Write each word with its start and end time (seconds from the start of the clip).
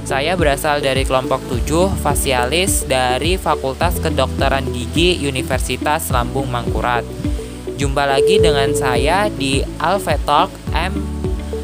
Saya 0.03 0.35
berasal 0.35 0.83
dari 0.83 1.07
kelompok 1.07 1.39
7 1.47 2.03
Fasialis 2.03 2.83
dari 2.83 3.39
Fakultas 3.39 3.95
Kedokteran 4.03 4.67
Gigi 4.75 5.23
Universitas 5.23 6.11
Lambung 6.11 6.51
Mangkurat. 6.51 7.07
Jumpa 7.79 8.03
lagi 8.03 8.43
dengan 8.43 8.75
saya 8.75 9.31
di 9.31 9.63
Alvetalk 9.79 10.51
M 10.51 10.59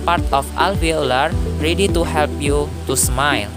part 0.05 0.21
of 0.29 0.45
alveolar 0.55 1.33
ready 1.57 1.89
to 1.89 2.05
help 2.05 2.29
you 2.37 2.69
to 2.85 2.93
smile. 2.93 3.49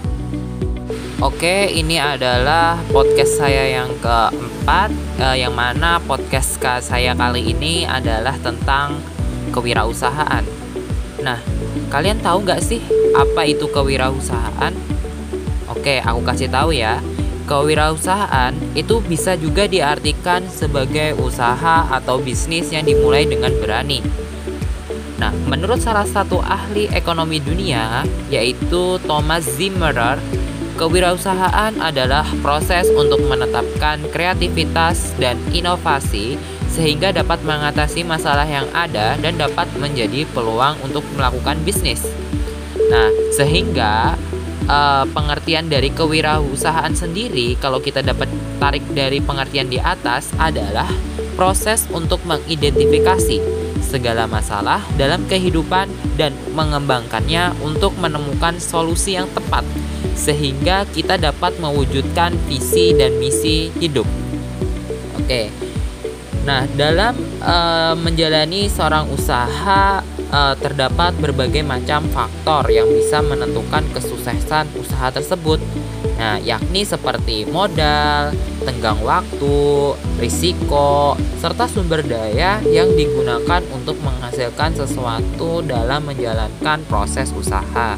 Oke, 1.21 1.69
ini 1.69 2.01
adalah 2.01 2.81
podcast 2.89 3.37
saya 3.37 3.69
yang 3.69 3.91
keempat, 4.01 4.89
eh, 5.21 5.45
yang 5.45 5.53
mana 5.53 6.01
podcast 6.01 6.57
saya 6.81 7.13
kali 7.13 7.53
ini 7.53 7.85
adalah 7.85 8.33
tentang 8.41 8.97
kewirausahaan. 9.53 10.41
Nah, 11.21 11.39
kalian 11.93 12.23
tahu 12.23 12.41
nggak 12.47 12.63
sih 12.63 12.81
apa 13.13 13.45
itu 13.45 13.67
kewirausahaan? 13.67 14.73
Oke, 15.69 15.99
aku 16.01 16.23
kasih 16.23 16.49
tahu 16.49 16.71
ya. 16.73 17.03
Kewirausahaan 17.45 18.55
itu 18.71 19.03
bisa 19.03 19.35
juga 19.35 19.67
diartikan 19.67 20.47
sebagai 20.47 21.19
usaha 21.19 21.83
atau 21.91 22.21
bisnis 22.21 22.71
yang 22.71 22.87
dimulai 22.87 23.27
dengan 23.27 23.51
berani 23.59 23.99
Nah, 25.19 25.35
menurut 25.51 25.83
salah 25.83 26.07
satu 26.07 26.39
ahli 26.39 26.87
ekonomi 26.95 27.43
dunia, 27.43 28.07
yaitu 28.31 28.95
Thomas 29.03 29.43
Zimmerer, 29.43 30.15
kewirausahaan 30.79 31.75
adalah 31.75 32.23
proses 32.39 32.87
untuk 32.95 33.19
menetapkan 33.27 33.99
kreativitas 34.15 35.11
dan 35.19 35.35
inovasi 35.51 36.39
sehingga 36.71 37.11
dapat 37.11 37.43
mengatasi 37.43 38.07
masalah 38.07 38.47
yang 38.47 38.63
ada 38.71 39.19
dan 39.19 39.35
dapat 39.35 39.67
menjadi 39.75 40.23
peluang 40.31 40.79
untuk 40.87 41.03
melakukan 41.19 41.59
bisnis. 41.67 42.07
Nah, 42.87 43.11
sehingga 43.35 44.15
uh, 44.71 45.03
pengertian 45.11 45.67
dari 45.67 45.91
kewirausahaan 45.91 46.95
sendiri 46.95 47.59
kalau 47.59 47.83
kita 47.83 47.99
dapat 47.99 48.31
tarik 48.63 48.87
dari 48.95 49.19
pengertian 49.19 49.67
di 49.67 49.83
atas 49.83 50.31
adalah 50.39 50.87
proses 51.35 51.91
untuk 51.91 52.23
mengidentifikasi 52.23 53.58
segala 53.89 54.29
masalah 54.29 54.85
dalam 54.93 55.25
kehidupan 55.25 55.89
dan 56.13 56.37
mengembangkannya 56.53 57.57
untuk 57.65 57.97
menemukan 57.97 58.61
solusi 58.61 59.17
yang 59.17 59.25
tepat 59.33 59.65
sehingga 60.13 60.85
kita 60.93 61.17
dapat 61.17 61.57
mewujudkan 61.57 62.37
visi 62.45 62.93
dan 62.93 63.17
misi 63.17 63.73
hidup. 63.81 64.05
Oke. 65.17 65.49
Nah, 66.45 66.65
dalam 66.73 67.13
uh, 67.43 67.93
menjalani 67.99 68.71
seorang 68.71 69.05
usaha 69.11 70.01
uh, 70.33 70.55
terdapat 70.57 71.13
berbagai 71.19 71.61
macam 71.61 72.05
faktor 72.09 72.69
yang 72.73 72.89
bisa 72.89 73.21
menentukan 73.21 73.85
kesuksesan 73.93 74.65
usaha 74.79 75.13
tersebut. 75.13 75.61
Nah, 76.19 76.35
yakni 76.43 76.83
seperti 76.83 77.47
modal, 77.47 78.35
tenggang 78.67 78.99
waktu, 79.07 79.95
risiko, 80.19 81.15
serta 81.39 81.63
sumber 81.71 82.03
daya 82.03 82.59
yang 82.67 82.91
digunakan 82.91 83.63
untuk 83.71 83.95
menghasilkan 84.03 84.75
sesuatu 84.75 85.63
dalam 85.63 86.03
menjalankan 86.03 86.83
proses 86.91 87.31
usaha. 87.31 87.95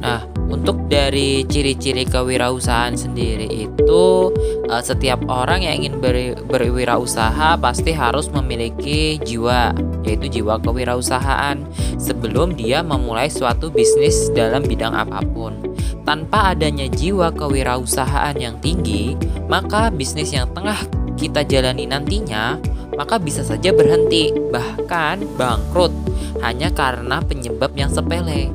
Nah, 0.00 0.24
untuk 0.48 0.88
dari 0.88 1.44
ciri-ciri 1.44 2.08
kewirausahaan 2.08 2.96
sendiri 2.96 3.50
itu 3.50 4.32
uh, 4.70 4.80
setiap 4.80 5.20
orang 5.28 5.66
yang 5.66 5.82
ingin 5.82 6.00
ber, 6.00 6.16
berwirausaha 6.46 7.60
pasti 7.60 7.92
harus 7.92 8.32
memiliki 8.32 9.20
jiwa 9.20 9.74
yaitu 10.06 10.40
jiwa 10.40 10.62
kewirausahaan 10.62 11.58
sebelum 11.98 12.54
dia 12.54 12.86
memulai 12.86 13.26
suatu 13.26 13.68
bisnis 13.74 14.30
dalam 14.32 14.62
bidang 14.62 14.94
apa 14.94 15.20
pun. 15.34 15.65
Tanpa 16.06 16.54
adanya 16.54 16.86
jiwa 16.86 17.34
kewirausahaan 17.34 18.38
yang 18.38 18.62
tinggi, 18.62 19.18
maka 19.50 19.90
bisnis 19.90 20.30
yang 20.30 20.46
tengah 20.54 20.78
kita 21.18 21.42
jalani 21.42 21.90
nantinya 21.90 22.60
maka 22.96 23.20
bisa 23.20 23.44
saja 23.44 23.70
berhenti 23.76 24.32
bahkan 24.48 25.20
bangkrut 25.36 25.92
hanya 26.40 26.72
karena 26.72 27.20
penyebab 27.20 27.76
yang 27.76 27.92
sepele. 27.92 28.48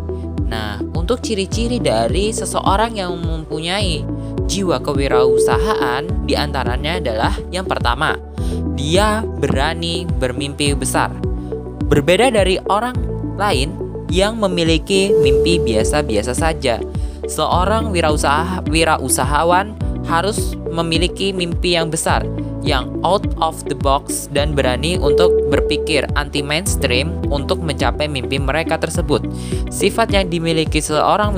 Nah, 0.50 0.82
untuk 0.98 1.24
ciri-ciri 1.24 1.80
dari 1.80 2.34
seseorang 2.34 2.98
yang 2.98 3.16
mempunyai 3.16 4.04
jiwa 4.50 4.84
kewirausahaan 4.84 6.04
di 6.28 6.36
antaranya 6.36 7.00
adalah 7.00 7.34
yang 7.54 7.64
pertama, 7.64 8.18
dia 8.76 9.24
berani 9.24 10.04
bermimpi 10.04 10.76
besar. 10.76 11.14
Berbeda 11.88 12.34
dari 12.34 12.60
orang 12.68 12.98
lain 13.40 13.72
yang 14.12 14.36
memiliki 14.36 15.16
mimpi 15.24 15.64
biasa-biasa 15.64 16.36
saja. 16.36 16.84
Seorang 17.30 17.94
wirausaha, 17.94 18.66
wirausahawan 18.70 19.78
harus 20.10 20.58
memiliki 20.74 21.30
mimpi 21.30 21.78
yang 21.78 21.94
besar 21.94 22.26
yang 22.62 22.94
out 23.02 23.26
of 23.42 23.58
the 23.66 23.74
box 23.74 24.30
dan 24.30 24.54
berani 24.54 24.98
untuk 25.02 25.34
berpikir 25.50 26.06
anti 26.14 26.46
mainstream 26.46 27.18
untuk 27.34 27.60
mencapai 27.62 28.06
mimpi 28.06 28.38
mereka 28.38 28.78
tersebut. 28.78 29.26
Sifat 29.74 30.14
yang 30.14 30.30
dimiliki 30.30 30.78
seorang 30.78 31.34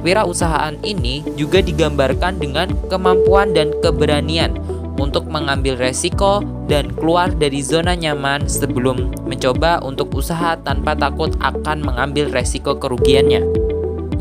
wirausahaan 0.00 0.76
ini 0.80 1.20
juga 1.36 1.60
digambarkan 1.60 2.40
dengan 2.40 2.72
kemampuan 2.88 3.52
dan 3.52 3.76
keberanian 3.84 4.56
untuk 4.96 5.26
mengambil 5.28 5.76
resiko 5.76 6.40
dan 6.70 6.88
keluar 6.96 7.28
dari 7.28 7.60
zona 7.60 7.92
nyaman 7.92 8.48
sebelum 8.48 9.12
mencoba 9.28 9.82
untuk 9.84 10.14
usaha 10.16 10.56
tanpa 10.64 10.96
takut 10.96 11.34
akan 11.44 11.84
mengambil 11.84 12.30
resiko 12.32 12.78
kerugiannya. 12.78 13.44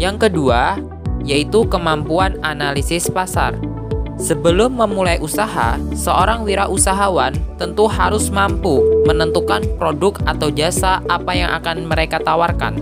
Yang 0.02 0.28
kedua, 0.28 0.81
yaitu 1.24 1.66
kemampuan 1.68 2.40
analisis 2.44 3.10
pasar. 3.12 3.56
Sebelum 4.22 4.78
memulai 4.78 5.18
usaha, 5.20 5.76
seorang 5.98 6.46
wirausahawan 6.46 7.34
tentu 7.58 7.90
harus 7.90 8.30
mampu 8.30 8.80
menentukan 9.10 9.66
produk 9.76 10.16
atau 10.30 10.54
jasa 10.54 11.02
apa 11.10 11.34
yang 11.34 11.50
akan 11.52 11.90
mereka 11.90 12.22
tawarkan. 12.22 12.78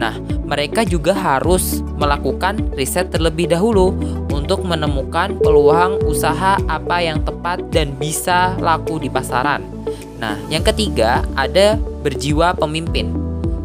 Nah, 0.00 0.16
mereka 0.48 0.82
juga 0.82 1.12
harus 1.12 1.84
melakukan 2.00 2.74
riset 2.74 3.12
terlebih 3.12 3.52
dahulu 3.52 3.94
untuk 4.32 4.64
menemukan 4.64 5.36
peluang 5.38 6.00
usaha 6.08 6.58
apa 6.66 7.04
yang 7.04 7.22
tepat 7.22 7.60
dan 7.70 7.94
bisa 7.94 8.56
laku 8.58 8.98
di 8.98 9.12
pasaran. 9.12 9.62
Nah, 10.16 10.40
yang 10.48 10.64
ketiga 10.64 11.22
ada 11.36 11.76
berjiwa 12.02 12.56
pemimpin. 12.56 13.19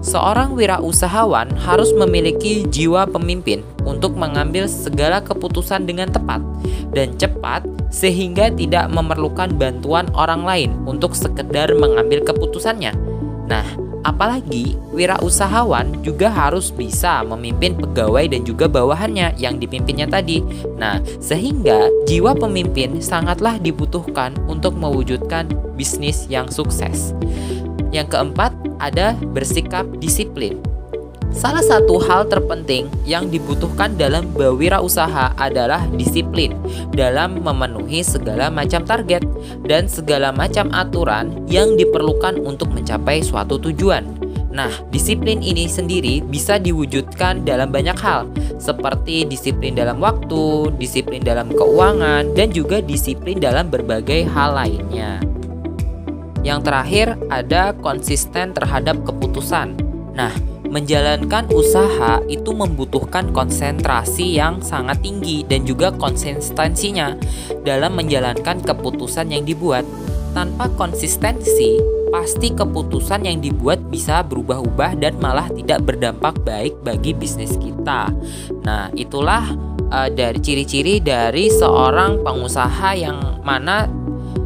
Seorang 0.06 0.54
wirausahawan 0.54 1.50
harus 1.66 1.90
memiliki 1.98 2.62
jiwa 2.70 3.10
pemimpin 3.10 3.66
untuk 3.90 4.14
mengambil 4.14 4.70
segala 4.70 5.18
keputusan 5.18 5.90
dengan 5.90 6.14
tepat 6.14 6.46
dan 6.94 7.18
cepat 7.18 7.66
sehingga 7.90 8.54
tidak 8.54 8.86
memerlukan 8.94 9.50
bantuan 9.58 10.06
orang 10.14 10.46
lain 10.46 10.70
untuk 10.86 11.18
sekedar 11.18 11.74
mengambil 11.74 12.22
keputusannya. 12.22 12.94
Nah, 13.50 13.66
apalagi 14.06 14.78
wirausahawan 14.94 16.06
juga 16.06 16.30
harus 16.30 16.70
bisa 16.70 17.26
memimpin 17.26 17.74
pegawai 17.74 18.30
dan 18.30 18.46
juga 18.46 18.70
bawahannya 18.70 19.34
yang 19.42 19.58
dipimpinnya 19.58 20.06
tadi. 20.06 20.46
Nah, 20.78 21.02
sehingga 21.18 21.90
jiwa 22.06 22.38
pemimpin 22.38 23.02
sangatlah 23.02 23.58
dibutuhkan 23.58 24.38
untuk 24.46 24.78
mewujudkan 24.78 25.50
bisnis 25.74 26.30
yang 26.30 26.46
sukses. 26.46 27.18
Yang 27.90 28.12
keempat, 28.12 28.52
ada 28.80 29.18
bersikap 29.34 29.86
disiplin. 30.00 30.60
Salah 31.36 31.60
satu 31.60 32.00
hal 32.00 32.32
terpenting 32.32 32.88
yang 33.04 33.28
dibutuhkan 33.28 34.00
dalam 34.00 34.32
berwirausaha 34.32 35.36
adalah 35.36 35.84
disiplin 36.00 36.56
dalam 36.96 37.44
memenuhi 37.44 38.08
segala 38.08 38.48
macam 38.48 38.88
target 38.88 39.20
dan 39.68 39.92
segala 39.92 40.32
macam 40.32 40.72
aturan 40.72 41.44
yang 41.52 41.76
diperlukan 41.76 42.40
untuk 42.40 42.72
mencapai 42.72 43.20
suatu 43.20 43.60
tujuan. 43.60 44.08
Nah, 44.56 44.72
disiplin 44.88 45.44
ini 45.44 45.68
sendiri 45.68 46.24
bisa 46.24 46.56
diwujudkan 46.56 47.44
dalam 47.44 47.68
banyak 47.68 48.00
hal, 48.00 48.32
seperti 48.56 49.28
disiplin 49.28 49.76
dalam 49.76 50.00
waktu, 50.00 50.72
disiplin 50.80 51.20
dalam 51.20 51.52
keuangan, 51.52 52.32
dan 52.32 52.56
juga 52.56 52.80
disiplin 52.80 53.44
dalam 53.44 53.68
berbagai 53.68 54.24
hal 54.32 54.56
lainnya. 54.56 55.20
Yang 56.46 56.60
terakhir, 56.70 57.08
ada 57.34 57.74
konsisten 57.74 58.54
terhadap 58.54 59.02
keputusan. 59.02 59.74
Nah, 60.14 60.30
menjalankan 60.70 61.50
usaha 61.50 62.22
itu 62.30 62.54
membutuhkan 62.54 63.34
konsentrasi 63.34 64.38
yang 64.38 64.62
sangat 64.62 65.02
tinggi 65.02 65.42
dan 65.42 65.66
juga 65.66 65.90
konsistensinya 65.90 67.18
dalam 67.66 67.98
menjalankan 67.98 68.62
keputusan 68.62 69.34
yang 69.34 69.42
dibuat. 69.42 69.84
Tanpa 70.38 70.70
konsistensi, 70.78 71.82
pasti 72.14 72.54
keputusan 72.54 73.26
yang 73.26 73.42
dibuat 73.42 73.82
bisa 73.90 74.22
berubah-ubah 74.22 75.00
dan 75.02 75.18
malah 75.18 75.50
tidak 75.50 75.82
berdampak 75.82 76.38
baik 76.46 76.78
bagi 76.86 77.18
bisnis 77.18 77.58
kita. 77.58 78.14
Nah, 78.62 78.92
itulah 78.94 79.56
uh, 79.90 80.10
dari 80.12 80.40
ciri-ciri 80.40 81.02
dari 81.02 81.50
seorang 81.50 82.22
pengusaha 82.22 82.96
yang 82.96 83.42
mana 83.48 83.88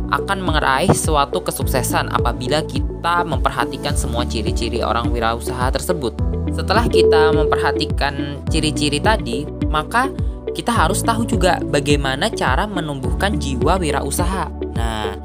akan 0.09 0.41
meraih 0.41 0.91
suatu 0.91 1.41
kesuksesan 1.41 2.09
apabila 2.13 2.65
kita 2.65 3.23
memperhatikan 3.25 3.93
semua 3.93 4.25
ciri-ciri 4.25 4.81
orang 4.81 5.13
wirausaha 5.13 5.69
tersebut. 5.73 6.13
Setelah 6.53 6.89
kita 6.89 7.31
memperhatikan 7.31 8.43
ciri-ciri 8.49 8.97
tadi, 8.99 9.45
maka 9.69 10.09
kita 10.51 10.73
harus 10.73 11.05
tahu 11.05 11.23
juga 11.23 11.61
bagaimana 11.61 12.27
cara 12.33 12.65
menumbuhkan 12.65 13.37
jiwa 13.37 13.77
wirausaha. 13.77 14.49
Nah, 14.75 15.15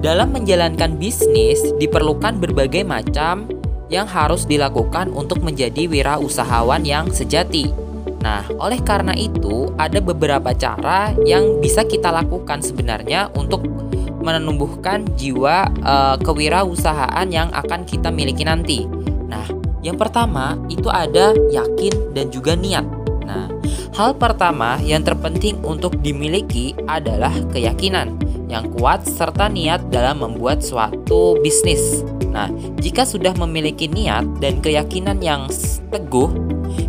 dalam 0.00 0.32
menjalankan 0.32 0.96
bisnis 0.96 1.60
diperlukan 1.76 2.40
berbagai 2.40 2.82
macam 2.82 3.46
yang 3.92 4.06
harus 4.08 4.46
dilakukan 4.46 5.12
untuk 5.12 5.44
menjadi 5.44 5.90
wirausahawan 5.90 6.86
yang 6.86 7.10
sejati. 7.12 7.74
Nah, 8.20 8.44
oleh 8.60 8.80
karena 8.84 9.16
itu, 9.16 9.72
ada 9.80 9.98
beberapa 9.98 10.52
cara 10.52 11.12
yang 11.24 11.58
bisa 11.58 11.84
kita 11.84 12.12
lakukan 12.12 12.60
sebenarnya 12.60 13.32
untuk 13.32 13.64
menumbuhkan 14.20 15.04
jiwa 15.16 15.68
uh, 15.82 16.16
kewirausahaan 16.20 17.26
yang 17.28 17.48
akan 17.52 17.84
kita 17.88 18.12
miliki 18.12 18.44
nanti. 18.44 18.84
Nah, 19.26 19.48
yang 19.80 19.96
pertama 19.96 20.60
itu 20.68 20.88
ada 20.92 21.32
yakin 21.52 22.12
dan 22.12 22.28
juga 22.28 22.54
niat. 22.54 22.84
Nah, 23.24 23.48
hal 23.96 24.16
pertama 24.16 24.76
yang 24.84 25.00
terpenting 25.00 25.58
untuk 25.64 25.96
dimiliki 26.04 26.76
adalah 26.84 27.32
keyakinan 27.50 28.16
yang 28.50 28.66
kuat 28.74 29.06
serta 29.06 29.46
niat 29.46 29.88
dalam 29.94 30.20
membuat 30.20 30.60
suatu 30.60 31.38
bisnis. 31.38 32.02
Nah, 32.30 32.50
jika 32.78 33.06
sudah 33.06 33.34
memiliki 33.38 33.90
niat 33.90 34.26
dan 34.42 34.58
keyakinan 34.62 35.18
yang 35.22 35.46
teguh, 35.90 36.30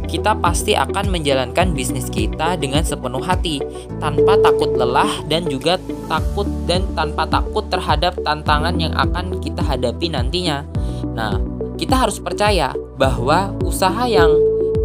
kita 0.08 0.38
pasti 0.40 0.74
akan 0.78 1.10
menjalankan 1.12 1.74
bisnis 1.76 2.10
kita 2.10 2.58
dengan 2.58 2.82
sepenuh 2.82 3.22
hati, 3.22 3.62
tanpa 4.02 4.38
takut 4.42 4.74
lelah 4.74 5.12
dan 5.28 5.46
juga 5.50 5.78
takut 6.10 6.48
dan 6.66 6.86
tanpa 6.94 7.28
takut 7.28 7.66
terhadap 7.70 8.18
tantangan 8.26 8.78
yang 8.78 8.94
akan 8.98 9.38
kita 9.42 9.62
hadapi 9.62 10.10
nantinya. 10.10 10.66
Nah, 11.14 11.38
kita 11.78 11.98
harus 12.08 12.22
percaya 12.22 12.74
bahwa 12.98 13.54
usaha 13.66 14.06
yang 14.08 14.30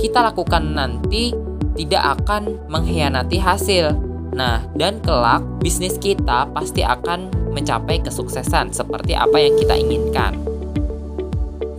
kita 0.01 0.21
lakukan 0.21 0.77
nanti 0.77 1.33
tidak 1.77 2.21
akan 2.21 2.57
mengkhianati 2.73 3.37
hasil 3.37 4.07
Nah, 4.37 4.61
dan 4.77 5.01
kelak 5.01 5.41
bisnis 5.65 5.97
kita 5.97 6.45
pasti 6.53 6.85
akan 6.85 7.33
mencapai 7.57 8.05
kesuksesan 8.05 8.69
seperti 8.69 9.17
apa 9.17 9.41
yang 9.41 9.57
kita 9.57 9.75
inginkan. 9.81 10.37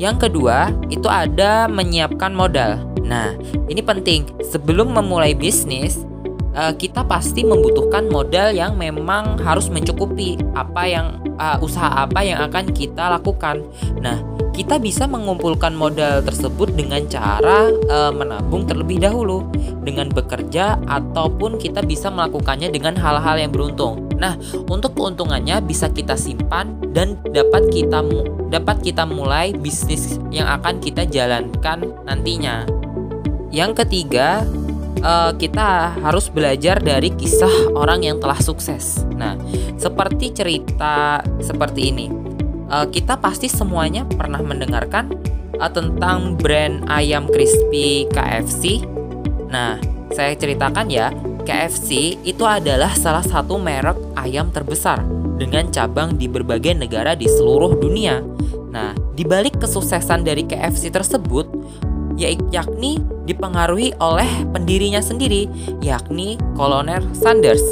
Yang 0.01 0.30
kedua, 0.30 0.74
itu 0.89 1.06
ada 1.06 1.69
menyiapkan 1.69 2.34
modal. 2.34 2.81
Nah, 3.07 3.33
ini 3.71 3.80
penting. 3.80 4.27
Sebelum 4.44 4.92
memulai 4.92 5.31
bisnis, 5.33 6.04
eh, 6.51 6.74
kita 6.75 7.07
pasti 7.07 7.48
membutuhkan 7.48 8.12
modal 8.12 8.51
yang 8.51 8.75
memang 8.75 9.39
harus 9.39 9.71
mencukupi 9.71 10.36
apa 10.54 10.83
yang 10.86 11.07
uh, 11.38 11.57
usaha 11.62 12.04
apa 12.04 12.25
yang 12.25 12.42
akan 12.44 12.74
kita 12.74 13.13
lakukan. 13.13 13.63
Nah, 14.01 14.19
kita 14.57 14.81
bisa 14.81 15.06
mengumpulkan 15.06 15.77
modal 15.77 16.25
tersebut 16.25 16.74
dengan 16.74 17.06
cara 17.06 17.69
uh, 17.69 18.09
menabung 18.09 18.65
terlebih 18.65 18.98
dahulu 19.06 19.45
dengan 19.86 20.10
bekerja 20.10 20.81
ataupun 20.89 21.62
kita 21.62 21.86
bisa 21.86 22.10
melakukannya 22.10 22.74
dengan 22.74 22.98
hal-hal 22.98 23.38
yang 23.38 23.53
beruntung. 23.53 24.10
Nah, 24.18 24.33
untuk 24.65 24.98
keuntungannya 24.98 25.62
bisa 25.62 25.94
kita 25.94 26.18
simpan 26.18 26.74
dan 26.89 27.21
dapat 27.30 27.69
kita 27.69 28.01
dapat 28.50 28.81
kita 28.81 29.06
mulai 29.06 29.53
bisnis 29.53 30.18
yang 30.33 30.50
akan 30.50 30.81
kita 30.81 31.06
jalankan 31.06 31.86
nantinya. 32.10 32.76
Yang 33.51 33.85
ketiga, 33.85 34.44
uh, 35.01 35.31
kita 35.35 35.97
harus 36.01 36.27
belajar 36.27 36.81
dari 36.81 37.13
kisah 37.13 37.73
orang 37.73 38.03
yang 38.03 38.17
telah 38.19 38.38
sukses. 38.41 39.03
Nah, 39.15 39.39
seperti 39.79 40.33
cerita 40.35 41.21
seperti 41.39 41.94
ini, 41.94 42.07
uh, 42.67 42.88
kita 42.89 43.19
pasti 43.19 43.47
semuanya 43.47 44.03
pernah 44.07 44.41
mendengarkan 44.44 45.13
uh, 45.57 45.71
tentang 45.71 46.35
brand 46.35 46.85
ayam 46.91 47.27
crispy 47.31 48.07
KFC. 48.11 48.83
Nah, 49.47 49.79
saya 50.11 50.35
ceritakan 50.35 50.88
ya, 50.91 51.11
KFC 51.47 52.19
itu 52.27 52.43
adalah 52.43 52.91
salah 52.91 53.23
satu 53.23 53.55
merek 53.55 53.95
ayam 54.19 54.51
terbesar 54.51 55.00
dengan 55.39 55.71
cabang 55.71 56.19
di 56.19 56.27
berbagai 56.27 56.75
negara 56.75 57.15
di 57.15 57.29
seluruh 57.29 57.79
dunia. 57.79 58.19
Nah, 58.67 58.91
di 59.15 59.23
balik 59.23 59.63
kesuksesan 59.63 60.27
dari 60.27 60.43
KFC 60.43 60.91
tersebut, 60.91 61.47
yakni 62.17 62.99
dipengaruhi 63.29 63.93
oleh 64.01 64.27
pendirinya 64.51 64.99
sendiri, 64.99 65.45
yakni 65.79 66.35
Kolonel 66.57 67.05
Sanders. 67.13 67.63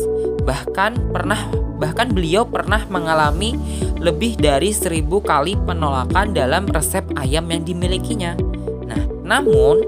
Bahkan 0.46 1.10
pernah 1.10 1.42
bahkan 1.76 2.08
beliau 2.14 2.48
pernah 2.48 2.80
mengalami 2.88 3.58
lebih 4.00 4.40
dari 4.40 4.72
seribu 4.72 5.20
kali 5.20 5.60
penolakan 5.68 6.32
dalam 6.32 6.70
resep 6.72 7.04
ayam 7.20 7.50
yang 7.52 7.66
dimilikinya. 7.68 8.38
Nah, 8.88 9.02
namun 9.26 9.84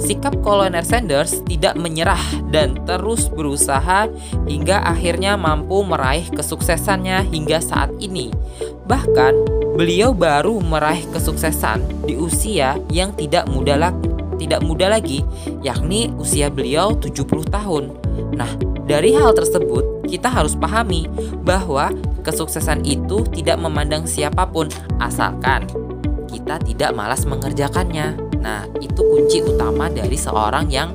sikap 0.00 0.34
Kolonel 0.40 0.84
Sanders 0.84 1.44
tidak 1.44 1.76
menyerah 1.76 2.20
dan 2.48 2.80
terus 2.88 3.28
berusaha 3.28 4.08
hingga 4.48 4.82
akhirnya 4.84 5.36
mampu 5.36 5.84
meraih 5.84 6.26
kesuksesannya 6.32 7.28
hingga 7.28 7.60
saat 7.60 7.92
ini. 8.00 8.32
Bahkan, 8.88 9.59
beliau 9.80 10.12
baru 10.12 10.60
meraih 10.60 11.08
kesuksesan 11.08 12.04
di 12.04 12.12
usia 12.12 12.76
yang 12.92 13.16
tidak 13.16 13.48
muda 13.48 13.80
lagi, 13.80 14.12
tidak 14.36 14.60
muda 14.60 14.92
lagi, 14.92 15.24
yakni 15.64 16.12
usia 16.20 16.52
beliau 16.52 16.92
70 17.00 17.24
tahun. 17.48 17.96
Nah, 18.36 18.60
dari 18.84 19.16
hal 19.16 19.32
tersebut 19.32 20.04
kita 20.04 20.28
harus 20.28 20.52
pahami 20.52 21.08
bahwa 21.40 21.96
kesuksesan 22.20 22.84
itu 22.84 23.24
tidak 23.32 23.56
memandang 23.56 24.04
siapa 24.04 24.44
pun 24.44 24.68
asalkan 25.00 25.64
kita 26.28 26.60
tidak 26.60 26.92
malas 26.92 27.24
mengerjakannya. 27.24 28.20
Nah, 28.36 28.68
itu 28.84 29.00
kunci 29.00 29.40
utama 29.40 29.88
dari 29.88 30.20
seorang 30.20 30.68
yang 30.68 30.92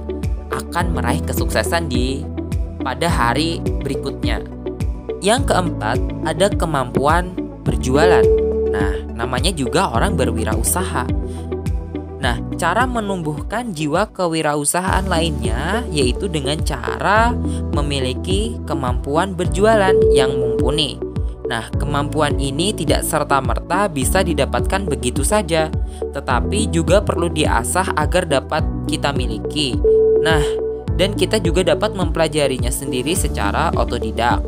akan 0.54 0.94
meraih 0.94 1.26
kesuksesan 1.26 1.90
di 1.90 2.22
pada 2.86 3.10
hari 3.10 3.66
berikutnya. 3.82 4.46
Yang 5.26 5.50
keempat, 5.50 5.98
ada 6.22 6.54
kemampuan 6.54 7.34
berjualan. 7.66 8.45
Nah, 8.76 8.92
namanya 9.16 9.56
juga 9.56 9.88
orang 9.96 10.20
berwirausaha. 10.20 11.08
Nah, 12.20 12.42
cara 12.60 12.84
menumbuhkan 12.90 13.72
jiwa 13.72 14.10
kewirausahaan 14.12 15.06
lainnya 15.08 15.86
yaitu 15.94 16.28
dengan 16.28 16.60
cara 16.66 17.32
memiliki 17.72 18.60
kemampuan 18.68 19.38
berjualan 19.38 19.96
yang 20.12 20.36
mumpuni. 20.36 21.00
Nah, 21.46 21.70
kemampuan 21.78 22.42
ini 22.42 22.74
tidak 22.74 23.06
serta-merta 23.06 23.86
bisa 23.94 24.26
didapatkan 24.26 24.90
begitu 24.90 25.22
saja, 25.22 25.70
tetapi 26.18 26.74
juga 26.74 27.06
perlu 27.06 27.30
diasah 27.30 27.94
agar 27.94 28.26
dapat 28.26 28.66
kita 28.90 29.14
miliki. 29.14 29.78
Nah, 30.26 30.42
dan 30.98 31.14
kita 31.14 31.38
juga 31.38 31.62
dapat 31.62 31.94
mempelajarinya 31.94 32.74
sendiri 32.74 33.14
secara 33.14 33.70
otodidak. 33.78 34.42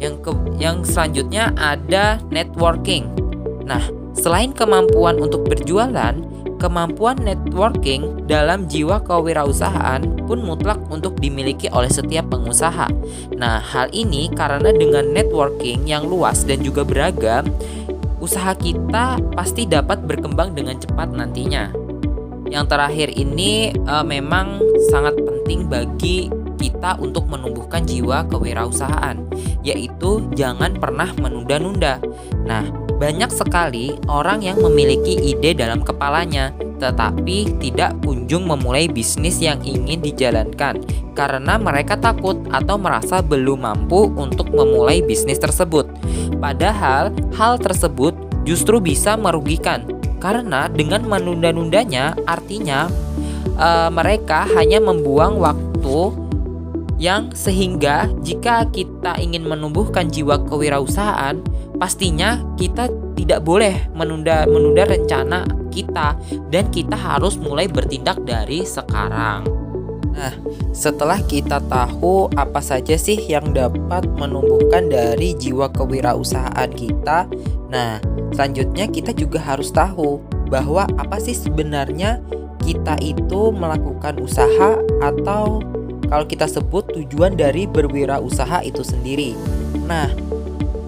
Yang 0.00 0.14
ke, 0.24 0.32
yang 0.56 0.80
selanjutnya 0.88 1.52
ada 1.60 2.16
networking. 2.32 3.21
Nah, 3.66 3.82
selain 4.16 4.50
kemampuan 4.50 5.18
untuk 5.18 5.46
berjualan, 5.46 6.14
kemampuan 6.62 7.18
networking 7.18 8.26
dalam 8.30 8.70
jiwa 8.70 9.02
kewirausahaan 9.02 10.02
pun 10.30 10.38
mutlak 10.46 10.78
untuk 10.94 11.18
dimiliki 11.18 11.66
oleh 11.74 11.90
setiap 11.90 12.30
pengusaha. 12.30 12.86
Nah, 13.34 13.58
hal 13.58 13.90
ini 13.90 14.30
karena 14.30 14.70
dengan 14.70 15.10
networking 15.10 15.90
yang 15.90 16.06
luas 16.06 16.46
dan 16.46 16.62
juga 16.62 16.86
beragam, 16.86 17.50
usaha 18.22 18.54
kita 18.54 19.18
pasti 19.34 19.66
dapat 19.66 20.06
berkembang 20.06 20.54
dengan 20.54 20.78
cepat 20.78 21.10
nantinya. 21.10 21.74
Yang 22.46 22.64
terakhir 22.70 23.08
ini 23.18 23.74
e, 23.74 23.94
memang 24.06 24.62
sangat 24.92 25.18
penting 25.18 25.66
bagi 25.66 26.30
kita 26.62 26.94
untuk 27.02 27.26
menumbuhkan 27.26 27.82
jiwa 27.82 28.22
kewirausahaan, 28.30 29.18
yaitu 29.66 30.22
jangan 30.38 30.78
pernah 30.78 31.10
menunda-nunda. 31.18 31.98
Nah, 32.46 32.62
banyak 33.02 33.34
sekali 33.34 33.98
orang 34.06 34.46
yang 34.46 34.62
memiliki 34.62 35.34
ide 35.34 35.58
dalam 35.58 35.82
kepalanya, 35.82 36.54
tetapi 36.78 37.58
tidak 37.58 37.98
kunjung 38.06 38.46
memulai 38.46 38.86
bisnis 38.86 39.42
yang 39.42 39.58
ingin 39.66 39.98
dijalankan 39.98 40.78
karena 41.18 41.58
mereka 41.58 41.98
takut 41.98 42.38
atau 42.54 42.78
merasa 42.78 43.18
belum 43.18 43.66
mampu 43.66 44.06
untuk 44.14 44.54
memulai 44.54 45.02
bisnis 45.02 45.42
tersebut. 45.42 45.90
Padahal, 46.38 47.10
hal 47.34 47.58
tersebut 47.58 48.14
justru 48.46 48.78
bisa 48.78 49.18
merugikan 49.18 49.82
karena 50.22 50.70
dengan 50.70 51.02
menunda-nundanya 51.02 52.14
artinya 52.30 52.86
uh, 53.58 53.90
mereka 53.90 54.46
hanya 54.54 54.78
membuang 54.78 55.42
waktu 55.42 56.14
yang 57.02 57.34
sehingga 57.34 58.06
jika 58.22 58.70
kita 58.70 59.18
ingin 59.18 59.42
menumbuhkan 59.42 60.06
jiwa 60.06 60.38
kewirausahaan, 60.46 61.42
pastinya 61.82 62.38
kita 62.54 62.86
tidak 63.18 63.42
boleh 63.42 63.90
menunda 63.90 64.46
menunda 64.46 64.86
rencana 64.86 65.42
kita 65.74 66.14
dan 66.54 66.70
kita 66.70 66.94
harus 66.94 67.34
mulai 67.34 67.66
bertindak 67.66 68.22
dari 68.22 68.62
sekarang. 68.62 69.42
Nah, 70.14 70.30
setelah 70.70 71.18
kita 71.26 71.58
tahu 71.66 72.30
apa 72.38 72.62
saja 72.62 72.94
sih 72.94 73.18
yang 73.18 73.50
dapat 73.50 74.06
menumbuhkan 74.14 74.86
dari 74.86 75.34
jiwa 75.34 75.74
kewirausahaan 75.74 76.70
kita, 76.70 77.26
nah, 77.66 77.98
selanjutnya 78.30 78.86
kita 78.86 79.10
juga 79.10 79.42
harus 79.42 79.74
tahu 79.74 80.22
bahwa 80.52 80.86
apa 81.02 81.18
sih 81.18 81.34
sebenarnya 81.34 82.22
kita 82.62 82.94
itu 83.02 83.50
melakukan 83.50 84.22
usaha 84.22 84.78
atau 85.02 85.58
kalau 86.06 86.28
kita 86.30 86.46
sebut 86.46 86.92
tujuan 86.94 87.34
dari 87.34 87.66
berwirausaha 87.66 88.62
itu 88.62 88.84
sendiri. 88.84 89.32
Nah, 89.88 90.12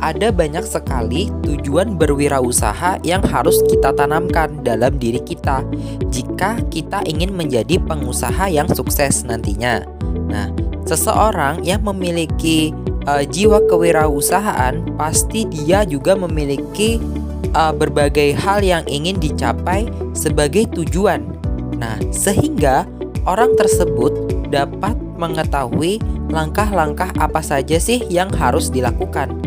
ada 0.04 0.28
banyak 0.28 0.68
sekali 0.68 1.32
tujuan 1.49 1.96
berwirausaha 1.96 3.00
yang 3.00 3.25
harus 3.25 3.56
kita 3.73 3.96
tanamkan 3.96 4.61
dalam 4.61 5.00
diri 5.00 5.25
kita 5.25 5.64
jika 6.12 6.61
kita 6.68 7.00
ingin 7.08 7.32
menjadi 7.32 7.80
pengusaha 7.80 8.52
yang 8.52 8.68
sukses 8.68 9.25
nantinya. 9.25 9.80
Nah, 10.28 10.52
seseorang 10.84 11.64
yang 11.64 11.80
memiliki 11.88 12.76
uh, 13.08 13.25
jiwa 13.25 13.64
kewirausahaan 13.64 14.84
pasti 15.00 15.49
dia 15.49 15.88
juga 15.88 16.12
memiliki 16.12 17.00
uh, 17.56 17.73
berbagai 17.73 18.37
hal 18.37 18.61
yang 18.61 18.84
ingin 18.84 19.16
dicapai 19.16 19.88
sebagai 20.12 20.68
tujuan. 20.76 21.25
Nah, 21.80 21.96
sehingga 22.12 22.84
orang 23.25 23.56
tersebut 23.56 24.12
dapat 24.52 24.94
mengetahui 25.16 25.99
langkah-langkah 26.28 27.08
apa 27.16 27.40
saja 27.40 27.80
sih 27.80 28.04
yang 28.12 28.28
harus 28.34 28.68
dilakukan. 28.68 29.44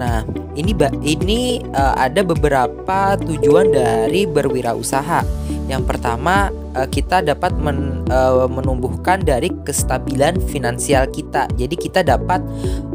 Nah, 0.00 0.24
ini 0.56 0.72
ini 1.04 1.60
uh, 1.76 1.94
ada 2.00 2.24
beberapa 2.24 3.20
tujuan 3.20 3.68
dari 3.68 4.24
berwirausaha. 4.24 5.20
Yang 5.68 5.82
pertama, 5.84 6.48
uh, 6.72 6.88
kita 6.88 7.20
dapat 7.20 7.52
men, 7.60 8.08
uh, 8.08 8.48
menumbuhkan 8.48 9.20
dari 9.20 9.52
kestabilan 9.68 10.40
finansial 10.48 11.04
kita. 11.12 11.52
Jadi 11.52 11.76
kita 11.76 12.00
dapat 12.00 12.40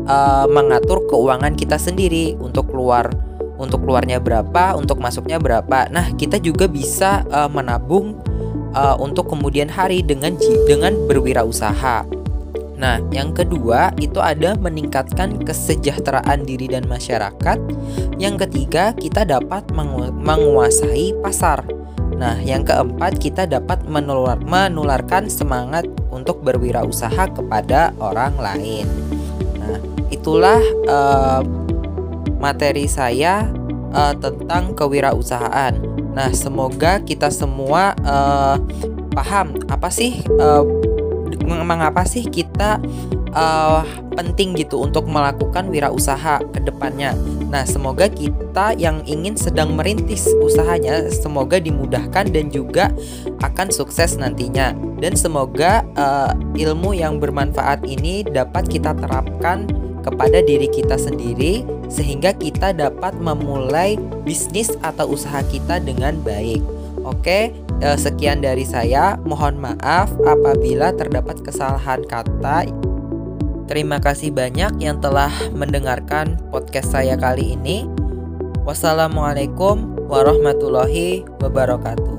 uh, 0.10 0.50
mengatur 0.50 1.06
keuangan 1.06 1.54
kita 1.54 1.78
sendiri 1.78 2.34
untuk 2.42 2.74
keluar 2.74 3.14
untuk 3.56 3.88
keluarnya 3.88 4.20
berapa, 4.20 4.76
untuk 4.76 5.00
masuknya 5.00 5.40
berapa. 5.40 5.88
Nah, 5.88 6.12
kita 6.20 6.44
juga 6.44 6.68
bisa 6.68 7.24
uh, 7.32 7.48
menabung 7.48 8.20
uh, 8.76 9.00
untuk 9.00 9.32
kemudian 9.32 9.72
hari 9.72 10.04
dengan 10.04 10.36
dengan 10.68 10.92
berwirausaha. 11.08 12.25
Nah, 12.76 13.00
yang 13.12 13.32
kedua 13.32 13.96
itu 14.04 14.20
ada 14.20 14.56
meningkatkan 14.60 15.40
kesejahteraan 15.48 16.44
diri 16.44 16.72
dan 16.72 16.84
masyarakat. 16.92 17.58
Yang 18.20 18.36
ketiga, 18.48 18.92
kita 18.96 19.24
dapat 19.24 19.68
mengu 19.72 20.12
menguasai 20.12 21.16
pasar. 21.24 21.64
Nah, 22.16 22.40
yang 22.44 22.64
keempat, 22.64 23.20
kita 23.20 23.44
dapat 23.48 23.84
menular 23.88 24.40
menularkan 24.40 25.28
semangat 25.28 25.88
untuk 26.12 26.44
berwirausaha 26.44 27.32
kepada 27.32 27.92
orang 28.00 28.36
lain. 28.40 28.88
Nah, 29.60 29.80
itulah 30.12 30.60
uh, 30.88 31.44
materi 32.40 32.88
saya 32.88 33.48
uh, 33.92 34.16
tentang 34.16 34.76
kewirausahaan. 34.76 35.76
Nah, 36.16 36.32
semoga 36.32 37.04
kita 37.04 37.28
semua 37.28 37.92
uh, 38.08 38.56
paham 39.12 39.60
apa 39.68 39.92
sih 39.92 40.24
uh, 40.40 40.64
mengapa 41.46 42.04
sih 42.04 42.26
kita 42.26 42.82
uh, 43.36 43.84
penting 44.16 44.56
gitu 44.56 44.80
untuk 44.82 45.06
melakukan 45.06 45.68
wirausaha 45.68 46.42
ke 46.56 46.60
depannya. 46.64 47.14
Nah, 47.52 47.68
semoga 47.68 48.08
kita 48.08 48.74
yang 48.80 49.04
ingin 49.04 49.36
sedang 49.36 49.76
merintis 49.76 50.26
usahanya 50.42 51.12
semoga 51.12 51.60
dimudahkan 51.60 52.32
dan 52.32 52.50
juga 52.50 52.90
akan 53.44 53.70
sukses 53.70 54.16
nantinya. 54.16 54.74
Dan 54.98 55.14
semoga 55.20 55.84
uh, 56.00 56.32
ilmu 56.56 56.96
yang 56.96 57.20
bermanfaat 57.20 57.84
ini 57.86 58.24
dapat 58.26 58.66
kita 58.72 58.96
terapkan 58.96 59.68
kepada 60.06 60.40
diri 60.46 60.70
kita 60.70 60.96
sendiri 61.02 61.66
sehingga 61.90 62.32
kita 62.38 62.78
dapat 62.78 63.18
memulai 63.18 63.98
bisnis 64.22 64.70
atau 64.86 65.12
usaha 65.14 65.42
kita 65.50 65.82
dengan 65.82 66.18
baik. 66.22 66.62
Oke, 67.06 67.54
eh, 67.82 67.98
sekian 68.00 68.44
dari 68.44 68.64
saya. 68.64 69.18
Mohon 69.24 69.72
maaf 69.72 70.12
apabila 70.24 70.94
terdapat 70.96 71.42
kesalahan 71.44 72.04
kata. 72.06 72.68
Terima 73.66 73.98
kasih 73.98 74.30
banyak 74.30 74.78
yang 74.78 75.02
telah 75.02 75.34
mendengarkan 75.50 76.38
podcast 76.54 76.94
saya 76.94 77.18
kali 77.18 77.58
ini. 77.58 77.90
Wassalamualaikum 78.62 80.06
warahmatullahi 80.06 81.26
wabarakatuh. 81.42 82.15